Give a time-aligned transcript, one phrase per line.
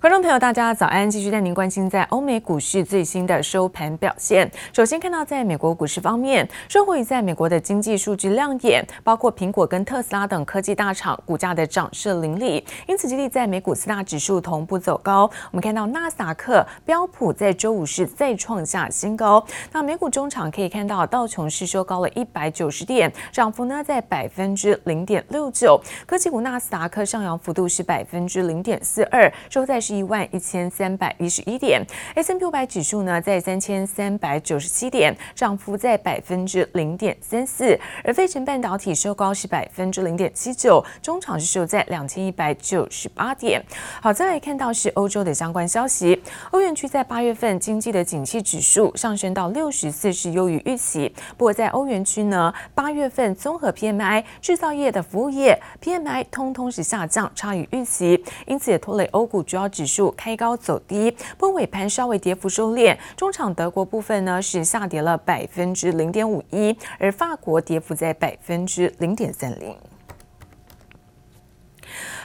[0.00, 1.10] 观众朋友，大家早安！
[1.10, 4.50] 继续带您关心在欧美股市最新的收盘表现。
[4.72, 15.30] 首先看到，在美国股市方面，受惠于在美国的经济数据亮眼，包括苹果跟特斯拉等科技大厂股价的涨势凌厉，因此激励在美股四大指数同步走高。
[15.50, 19.44] 我们看到纳斯达克、标普在周五是再创下新高。
[19.70, 25.78] 那美股中场可以看到，道琼是收高了一百九十点，涨幅呢在百分之零点六九。
[26.06, 43.62] 科技股纳斯达克上扬幅度是百分之零点四二，收在一万一千三百一十一点，S&P 五百指数呢在三千三百九十七点，涨幅在百分之零点三四，而费城半导体收高是百分之零点七九，中场是收在两千一百九十八点。
[44.02, 51.12] 好，再来看到是欧洲的相关消息，欧元区在八月份经济的景气指数上升到六十四，是优于预期。
[51.36, 59.70] 不过在欧元区呢，八月份综合 PMI、制造业的服务业 PMI 通通是下降，差于预期，因此也拖累欧股主要。
[59.70, 62.94] 指指数开高走低，不过尾盘稍微跌幅收敛。
[63.16, 69.74] 中场德国部分呢是下跌了百分之零点五一，而法国跌幅在百分之零点三零。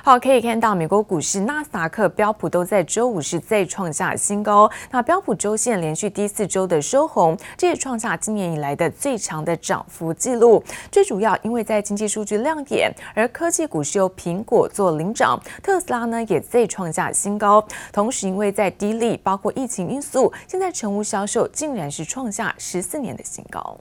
[0.06, 4.70] 好，可以看到美国股市纳斯达克、标普都在周五是再创下新高。
[4.92, 10.64] 那标普周线连续第四周的收红，这也创下今年以来的最长的涨幅记录。
[10.92, 17.66] 最主要因为在经济数据亮眼，而科技股是由苹果做领涨，特斯拉呢也再创下新高。
[17.92, 23.76] 同时，因为在低利，包括疫情因素，现在成屋销售竟然是创下十四年的新高。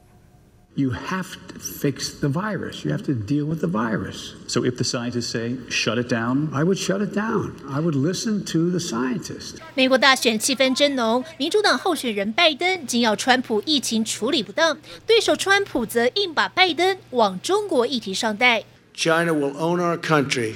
[0.76, 2.86] You have to fix the virus.
[2.86, 4.36] You have to deal with the virus.
[4.48, 7.56] So if the scientists say shut it down, I would shut it down.
[7.68, 9.60] I would listen to the scientists.
[9.76, 18.64] 美国大选气氛真浓，民主党候选人拜登紧咬川普疫情处理不当，对手川普则硬把拜登往中国议题上带。
[18.94, 20.54] China will own our country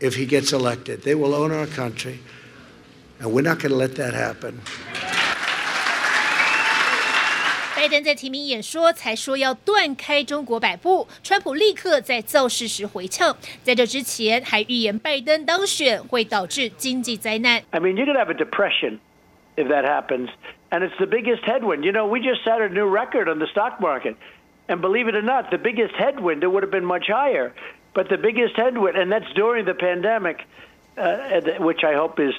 [0.00, 1.00] if he gets elected.
[1.02, 2.20] They will own our country,
[3.20, 4.54] and we're not going to let that happen.
[7.80, 17.62] 拜登在提名演说才说要断开中国摆布，川普立刻在造势时回呛，在这之前还预言拜登当选会导致经济灾难。
[17.70, 18.98] I mean, you're going to have a depression
[19.56, 20.30] if that happens,
[20.70, 21.84] and it's the biggest headwind.
[21.84, 24.16] You know, we just set a new record on the stock market,
[24.68, 27.52] and believe it or not, the biggest headwind it would have been much higher,
[27.94, 30.40] but the biggest headwind, and that's during the pandemic,
[30.96, 32.34] uh, which I hope is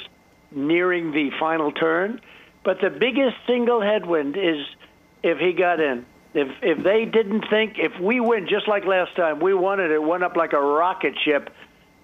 [0.51, 2.19] nearing the final turn.
[2.63, 4.66] But the biggest single headwind is
[5.22, 6.06] if he got in.
[6.34, 9.91] If if they didn't think if we win just like last time, we won it.
[9.91, 11.50] It went up like a rocket ship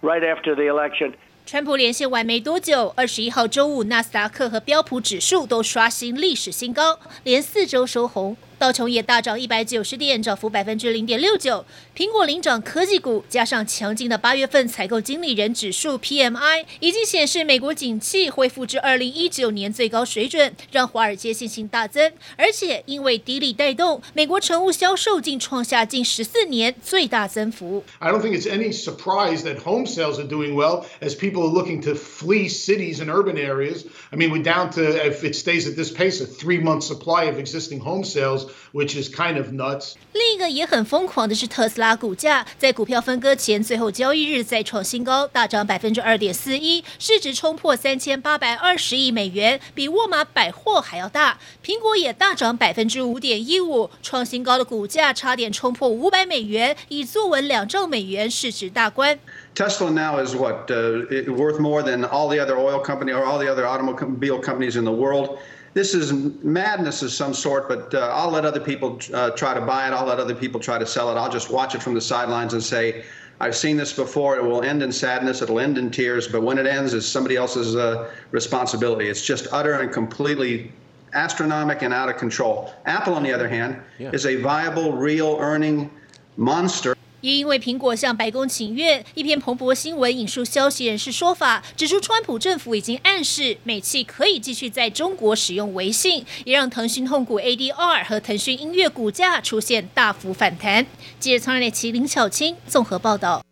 [0.01, 1.13] right after the election.
[1.45, 8.37] 川普连线完没多久，二十一号周五，纳斯达克和标普指数都刷新历史新高，连四周收红。
[8.58, 11.64] 道琼也大涨一百九十点，涨幅百分之零点六九。
[11.96, 22.12] 苹果领涨科技股，加上强劲的八月份采购经理人指数 PMI 已经显示美国景气恢复至二零一九年最高水准，让华尔街信心大增。
[22.36, 27.84] 而且因为低利带动，美国成屋销售竟创下近十四年最大增幅。
[28.00, 31.80] I don't think it's any surprise that home sales are doing well as people are looking
[31.84, 33.84] to flee cities and urban areas.
[34.10, 37.38] I mean, we're down to if it stays at this pace, a three-month supply of
[37.38, 38.47] existing home sales.
[38.72, 39.94] Which is kind of nuts.
[40.12, 51.38] 另一个也很疯狂的是特斯拉股价，在股票分割前最后交易日再创新高，大涨百分之二点四一，市值冲破三千八百二十亿美元，比沃尔玛百货还要大。
[51.64, 59.18] 苹果也大涨百分之五点一五，创新高的股价差点冲破五百美元，已坐稳两兆美元市值大关。
[59.54, 63.48] Tesla now is what uh, worth more than all the other oil company or all the
[63.48, 65.38] other automobile companies in the world.
[65.78, 69.60] This is madness of some sort, but uh, I'll let other people uh, try to
[69.60, 69.92] buy it.
[69.92, 71.14] I'll let other people try to sell it.
[71.14, 73.04] I'll just watch it from the sidelines and say,
[73.38, 74.36] I've seen this before.
[74.36, 75.40] It will end in sadness.
[75.40, 76.26] It'll end in tears.
[76.26, 79.08] But when it ends, it's somebody else's uh, responsibility.
[79.08, 80.72] It's just utter and completely
[81.14, 82.74] astronomical and out of control.
[82.84, 84.10] Apple, on the other hand, yeah.
[84.10, 85.92] is a viable, real earning
[86.36, 86.96] monster.
[87.20, 100.86] 也因为苹果向白宫请愿，一篇彭博新闻引述消息人士说法，指出川普政府已经暗示美企可以继续在中国使用微信，也让腾讯控股 ADR 和腾讯音乐股价出现大幅反弹。
[101.18, 103.47] 记者仓内麒麟巧青综合报道。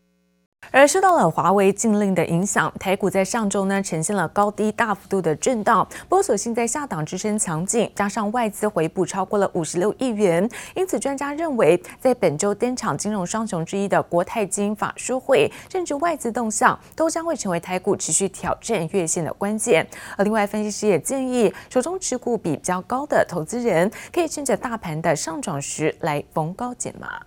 [0.71, 5.87] 而受到了华为禁令的影响，台股在上周呢呈现了高低大幅度的震荡。
[6.09, 19.87] 不过所幸在下档支撑强劲，加上外资回补超过了五十六亿元，因此专家认为，在本周登场金融双雄之一的国泰金法说会，甚至外资动向，都将会成为台股持续挑战月线的关键。
[20.17, 27.21] 而另外，分析师也建议，手中持股比较高的投资人，可以趁着大盘的上涨时来逢高减码。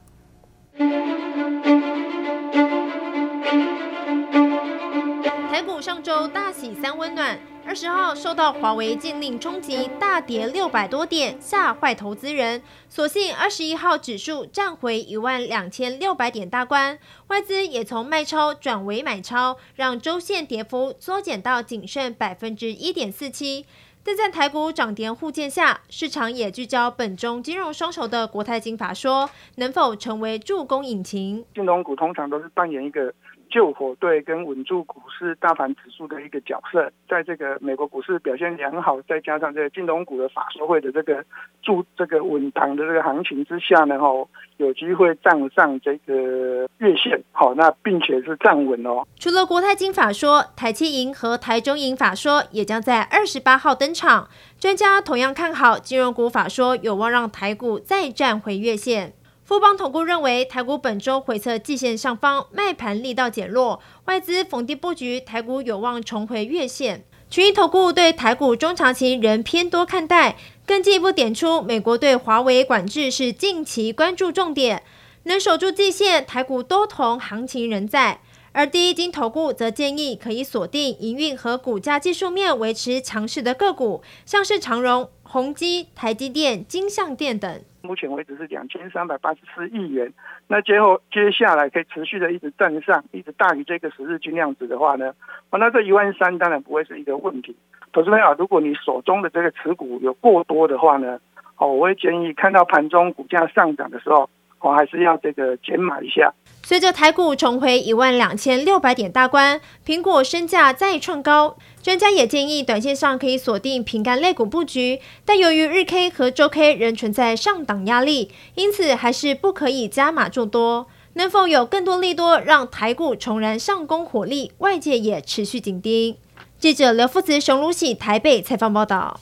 [5.59, 12.63] 台股上周大喜三温暖，二十号受到华为禁令冲击，大跌六百多点，吓坏投资人。
[12.87, 16.97] 所幸二十一号指数站回一万两千六百点大关，
[17.27, 23.65] 外资也从卖超转为买超，让周线跌幅缩减到仅剩百分之一点四七。
[24.01, 31.43] 但在台股涨跌互见下，市场也聚焦本中金融双雄的国泰金法说，能否成为助攻引擎？
[31.53, 33.13] 金融股通常都是扮演一个。
[33.49, 41.23] 救火队跟稳住股市大盘指数的一个角色，在这个美国股市表现良好，再加上这个金融股的法说会的这个
[41.61, 49.05] 助这个稳当的这个行情之下呢，吼，有机会站上这个月线，好，那并且是站稳哦。
[49.19, 54.29] 除了国泰金法说，台七银和台中银法说也将在二十八号登场。
[54.59, 59.13] 专家同样看好金融股法说，有望让台股再站回月线。
[59.49, 67.03] 富邦投顾认为，台股本周回测季线上方卖盘力道减弱，外资逢低布局台股有望重回月线。
[67.31, 70.37] 群益投顾对台股中长期仍偏多看待，
[70.67, 74.83] 更进一步点出美国对华为管制是近期关注重点，
[75.23, 78.21] 能守住季线，台股多头行情仍在。
[78.51, 87.61] 而第一金投顾则建议可以锁定营运和股价技术面维持强势的个股，像是长荣、宏基、台积电、金像电等。
[87.83, 90.11] 目前为止是两千三百八十四亿元，
[90.47, 95.13] 那接后接下来可以持续的一直站上，一直大于这个十日均量值的话呢，
[95.51, 97.55] 那这一万三当然不会是一个问题。
[97.93, 101.19] 投资朋友，如果你手中的这个持股有过多的话呢，
[101.57, 104.27] 哦，我会建议看到盘中股价上涨的时候。
[104.61, 106.33] 我还是要这个减码一下。
[106.63, 120.87] 随着台股重回一万两千六百点大关，苹果身价再创高，专家也建议短线上可以锁定平干类股布局，但由于日 K 和周 K 仍存在上档压力，因此还是不可以加码做多。
[121.13, 124.51] 能否有更多利多让台股重燃上攻火力？
[124.59, 126.15] 外界也持续紧盯。
[126.59, 129.19] 记者刘富慈、熊如喜台北采访报道。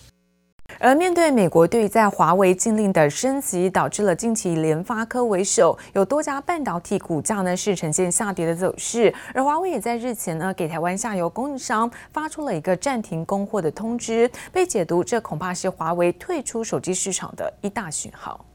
[0.79, 9.13] 而面对美国对在华为禁令的升级，导致了近期联发科为首有多家半导体股价呢是呈现下跌的走势。
[9.33, 18.45] 而华为也在日前呢给台湾下游供应商发出了一个暂停供货的通知，被解读这恐怕是华为退出手机市场的一大讯号。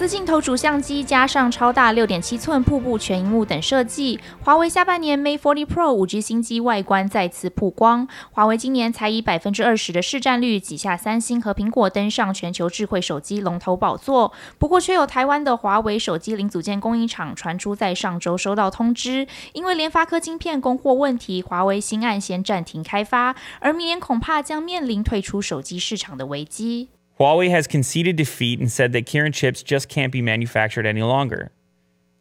[0.00, 8.08] 四镜头主相机加上超大六点七寸瀑布全荧幕等设计，华为下半年 Mate 40 Pro 五 G 新机外观再次曝光。
[8.30, 14.32] 华为今年才以百分之二十的市占率挤下三星和苹果登上全球智慧手机龙头宝座。
[14.56, 26.88] 不过，却有台湾的华为手机零组件供应厂传出在上周收到通知，因为联发科晶片供货问题，华为新案先暂停开发，而明年恐怕将面临退出手机市场的危机。
[27.20, 31.50] Huawei has conceded defeat and said that Kirin chips just can't be manufactured any longer.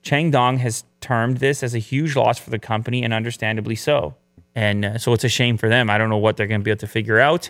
[0.01, 4.15] Chang Dong has termed this as a huge loss for the company, and understandably so.
[4.55, 5.89] And uh, so it's a shame for them.
[5.89, 7.49] I don't know what they're going to be able to figure out.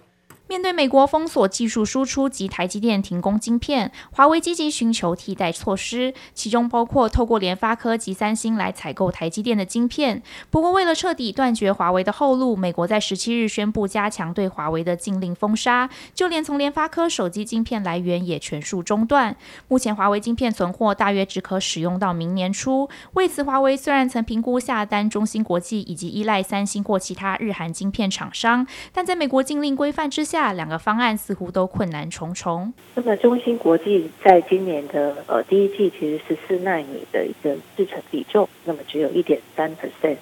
[0.49, 10.23] 面对美国封锁技术输出及台积电停工晶片，华为积极寻求替代措施，其中包括透过联发科及三星来采购台积电的晶片。
[10.49, 19.35] 不过，为了彻底断绝华为的后路，美国在十七日宣布加强对华为的禁令封杀，就连从联发科手机晶片来源也全数中断。
[19.67, 22.89] 目前，华为晶片存货大约只可使用到明年初。
[23.13, 30.38] 为此，华为虽然曾评估下单中芯国际以及依赖三星或其他日韩晶片厂商，但在美国禁令规范之下。
[30.39, 32.73] 下两个方案似乎都困难重重。
[32.95, 40.17] 那么，中芯国际在今年的呃第一季其实十四奈米的一个制程比重，那么只有一点三 percent。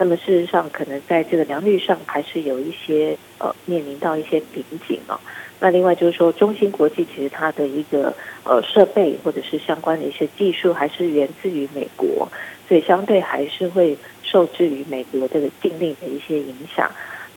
[0.00, 5.18] 那么事实上，可能在这个良率上还是有一些呃面临到一些瓶颈啊。
[5.60, 8.14] 那另外就是说，中芯国际其实它的一个
[8.44, 12.28] 呃设备或者是相关的一些技术，还是源自于美国，
[12.68, 16.88] 所以相对还是会受制于美国这个禁令的一些影响。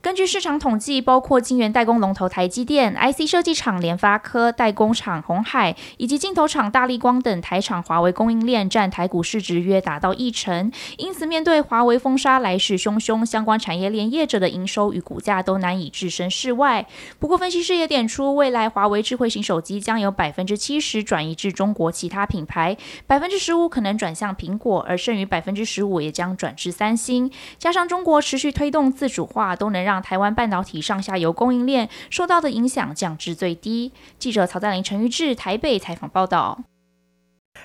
[0.01, 10.72] 根据市场统计，包括晶圆代工龙头台积电、IC 设计厂联发科、代工厂鸿海以及镜头厂大力光等台厂华为供应链占台股市值约达到一成。
[10.98, 16.88] 因此，面对华为封杀来势汹汹，相关产业链业者的营收与股价都难以置身事外。
[17.20, 27.31] 不过，分析师也点出，未来华为智慧型手机将有百分之七十转移至中国其他品牌，百分之十五可能转向苹果，而剩余百分之十五也将转至三星。
[27.60, 33.92] 加上中国持续推动自主化，都能让让台湾半导体上下游供应链受到的影响降至最低。
[34.18, 36.60] 记者曹在林、陈玉志台北采访报道。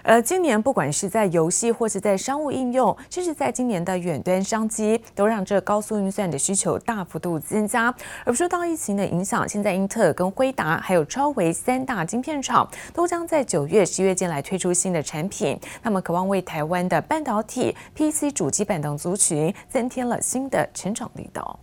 [0.03, 7.95] 而今年，不管是在游戏或是在商务应用，甚至在今年的远端商机，都让这高速运算的需求大幅度增加。
[8.25, 21.59] 而受到疫情的影响，现在英特尔跟辉达还有超微三大晶片厂，都将在九月、十月间来推出新的产品，那么渴望为台湾的半导体、PC 主机板等族群增添了新的成长力道。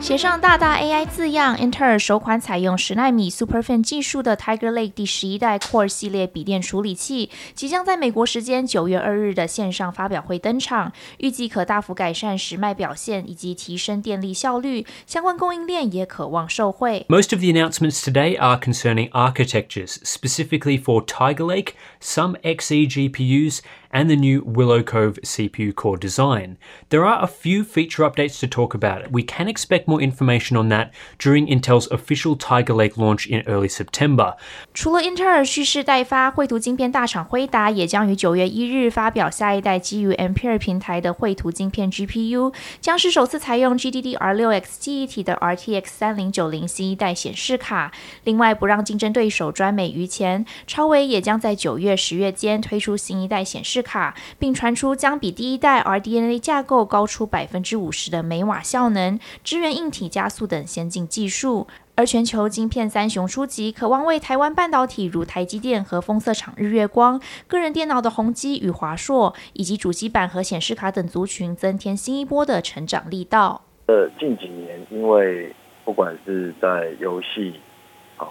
[0.00, 17.06] 写上大大 AI 字样，英特尔首款采用十纳米 SuperFin 技术的 Tiger Lake 第十一代 Core 系列笔电处理器，即将在美国时间九月二日的线上发表会登场，预计可大幅改善时脉表现以及提升电力效率，相关供应链也可望受惠。
[17.08, 21.68] Most of the announcements today are concerning architectures, specifically for Tiger Lake,
[22.03, 26.57] some Xe GPUs, and the new Willow Cove CPU core design.
[26.89, 29.11] There are a few feature updates to talk about.
[29.11, 33.67] We can expect more information on that during Intel's official Tiger Lake launch in early
[33.67, 34.35] September.
[34.75, 47.91] 除了英特尔蓄势待发，绘图晶片大厂辉达也将于九月一日发表下一代基于 Ampere 平台的绘图晶片 GPU，将是首次采用 GDDR6X 记忆体的 RTX 三零九零新一代显示卡。
[48.23, 61.66] 另外，不让竞争对手专美于前，超微也将在九月、 十月间推出新一代显示卡，并传出将比第一代 RDNA 架构高出百分之五十的每瓦效能，支援硬体加速等先进技术。
[61.96, 73.62] 而全球晶片三雄出击，渴望为台湾半导体如台积电和封测厂日月光、个人电脑的宏碁与华硕，以及主机板和显示卡等族群，增添新一波的成长力道。
[73.86, 77.54] 呃，近几年因为不管是在游戏、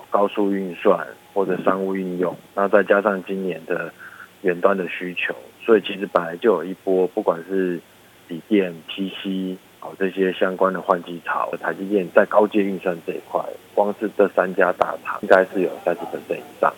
[0.10, 3.94] 高速运算或者商务应用，那再加上今年的
[4.42, 5.36] 远端的需求，
[5.66, 7.80] 所以其实本来就有一波，不管是
[8.28, 9.58] 笔电、PC。
[10.00, 13.44] 这些相关的换机潮，台积电在高阶运算这一块，
[13.76, 16.74] 光是这三家大厂，应该是有三十分之以上。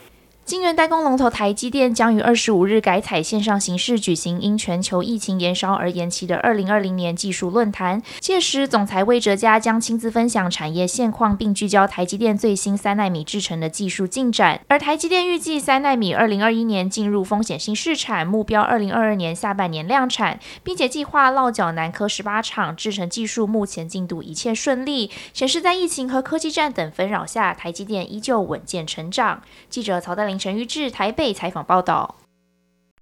[0.45, 7.99] 晶圆代工龙头台积电将于二十五日改采线上形式举行，因全球疫情延烧而延期的二零二零年技术论坛。
[8.19, 14.61] 届时，总裁魏哲家将亲自分享产业现况，并聚焦台积电最新三纳米制程的技术进展。
[14.67, 22.75] 而台积电预计三纳米二零二一年进入风险性试产，目标二零二二年下半年量产，并且计划落脚南科十八厂。
[22.75, 29.41] 制程技术目前进度一切顺利，显示在疫情和科技战等纷扰下，台积电依旧稳健成长。
[29.71, 30.35] 记者曹代林。
[30.38, 32.15] 陈玉志台北采访报道。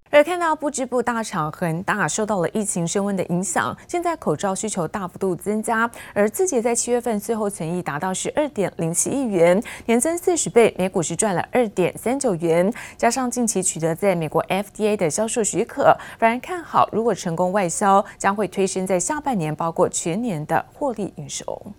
[0.09, 12.71] 而看到不织布大厂恒大受到了疫情升温的影响，现在口罩需求大幅度增加，而自己在七月份最后存益达到十二点零七亿元，年增四十倍，每股是赚了二点三九元。
[12.95, 21.73] 加上近期取得在美国 FDA 的销售许可，反而看好，如果成功外销，将会推升在下半年包括全年的获利营收。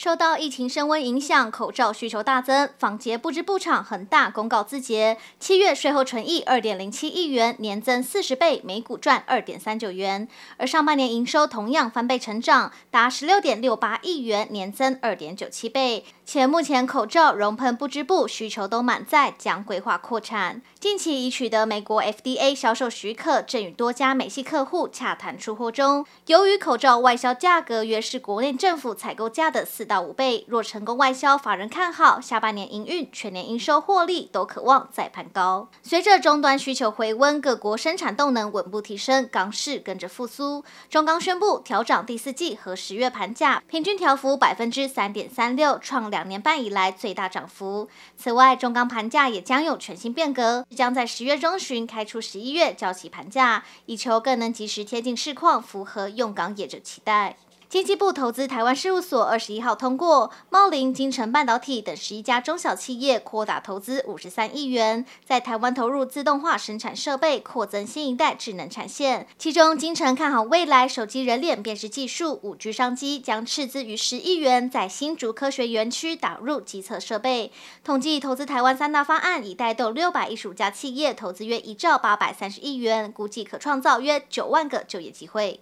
[0.00, 2.70] 受到疫情升温影响，口罩需求大增。
[2.78, 10.26] 纺洁不织布厂恒大公告自结，七月税后纯益二点零七亿元，年增四十倍，每股赚二点三九元。
[10.56, 16.06] 而上半年营收同样翻倍成长，达十六点六八亿元，年增二点九七倍。
[16.24, 20.62] 且目前口罩、熔喷不织布需求都满载，将规划扩产。
[20.78, 26.06] 近期已取得美国 FDA 销售许可，正与多家美系客户洽谈出货中。
[26.28, 35.68] 由于口罩外销价格约是国内政府采购价的四到五倍，若成功外销，法人看好下半年营运、全年营收获利都可望再攀高。
[35.82, 40.64] 随着终端需求回温，各国生产动能稳步提升，钢市跟着复苏。
[40.88, 47.88] 中钢宣布调涨第四季和十月盘价，平均调幅百分之三点三六，创两年半以来最大涨幅。
[48.16, 57.36] 此外，中钢盘价也将有全新变革，将在十月中旬开出十一月交期盘价，以求更能及时贴近市况，符合用钢业者期待。
[57.70, 69.28] 经济部投资台湾事务所二十一号通过，茂林、精成半导体等十一家中小企业扩大投资五十三亿元，在台湾投入自动化生产设备，扩增新一代智能产线。
[69.38, 77.52] 其中，精成看好未来手机人脸辨识技术五 G 商机，将斥资逾十亿元在新竹科学园区打入基测设备。
[77.84, 85.60] 统计投资台湾三大方案，已带动六百一十五家企业投资约一兆八百三十亿元，估计可创造约九万个就业机会。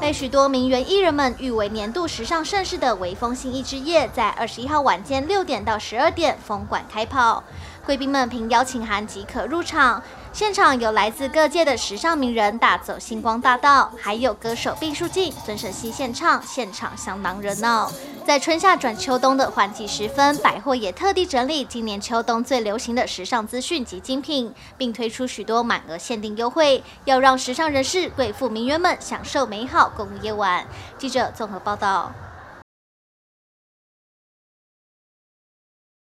[0.00, 7.42] 被许多名媛艺人们誉为年度时尚盛事的微风信义之夜，在二十一号晚间六点到十二点封馆开跑，
[7.88, 10.02] 贵宾们凭邀请函即可入场。
[10.30, 17.90] 现场有来自各界的时尚名人大走星光大道，还有歌手毕书尽、孙盛希献唱，现场相当热闹。
[18.26, 30.66] 在春夏转秋冬的换季时分，百货也特地整理今年秋冬最流行的时尚资讯及精品，并推出许多满额限定优惠，要让时尚人士、贵妇名媛们享受美好购物夜晚。
[30.98, 32.12] 记者综合报道。